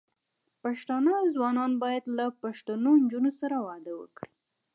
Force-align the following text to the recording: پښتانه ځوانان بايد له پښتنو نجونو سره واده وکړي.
پښتانه 0.63 1.13
ځوانان 1.35 1.71
بايد 1.83 2.05
له 2.17 2.25
پښتنو 2.43 2.91
نجونو 3.03 3.31
سره 3.39 3.55
واده 3.67 3.93
وکړي. 4.01 4.31